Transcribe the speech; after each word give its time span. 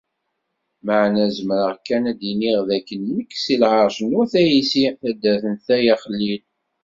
Meεna 0.85 1.25
zemreɣ 1.35 1.73
kan 1.87 2.03
ad 2.11 2.17
d-iniɣ 2.19 2.59
dakken 2.69 3.01
nekk 3.17 3.31
si 3.43 3.55
Lεerc 3.61 3.97
n 4.01 4.09
Wat 4.15 4.33
ɛisi, 4.45 4.85
taddart 4.99 5.43
n 5.53 5.55
Tala 5.65 5.95
Xlil. 6.03 6.41